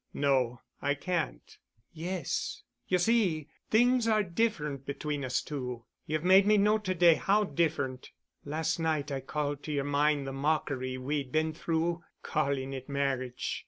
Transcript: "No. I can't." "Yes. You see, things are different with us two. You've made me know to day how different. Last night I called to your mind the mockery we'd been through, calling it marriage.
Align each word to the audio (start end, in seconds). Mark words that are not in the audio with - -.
"No. 0.15 0.61
I 0.81 0.95
can't." 0.95 1.59
"Yes. 1.93 2.63
You 2.87 2.97
see, 2.97 3.49
things 3.69 4.07
are 4.07 4.23
different 4.23 4.87
with 4.87 5.05
us 5.23 5.43
two. 5.43 5.85
You've 6.07 6.23
made 6.23 6.47
me 6.47 6.57
know 6.57 6.79
to 6.79 6.95
day 6.95 7.13
how 7.13 7.43
different. 7.43 8.09
Last 8.43 8.79
night 8.79 9.11
I 9.11 9.19
called 9.19 9.61
to 9.65 9.71
your 9.71 9.83
mind 9.83 10.25
the 10.25 10.33
mockery 10.33 10.97
we'd 10.97 11.31
been 11.31 11.53
through, 11.53 12.03
calling 12.23 12.73
it 12.73 12.89
marriage. 12.89 13.59